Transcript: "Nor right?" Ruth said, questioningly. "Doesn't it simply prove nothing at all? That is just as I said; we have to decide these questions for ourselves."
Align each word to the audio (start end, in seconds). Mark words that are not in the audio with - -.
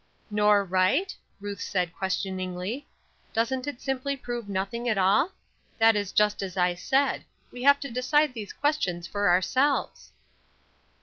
"Nor 0.31 0.63
right?" 0.65 1.15
Ruth 1.39 1.61
said, 1.61 1.93
questioningly. 1.93 2.87
"Doesn't 3.33 3.67
it 3.67 3.79
simply 3.81 4.17
prove 4.17 4.49
nothing 4.49 4.89
at 4.89 4.97
all? 4.97 5.31
That 5.77 5.95
is 5.95 6.11
just 6.11 6.41
as 6.41 6.57
I 6.57 6.73
said; 6.73 7.23
we 7.51 7.61
have 7.61 7.79
to 7.81 7.91
decide 7.91 8.33
these 8.33 8.51
questions 8.51 9.05
for 9.05 9.29
ourselves." 9.29 10.11